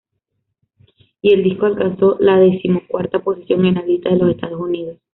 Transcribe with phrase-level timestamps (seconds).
[1.21, 4.97] Y el disco alcanzó la decimocuarta posición en las lista de los Estados Unidos.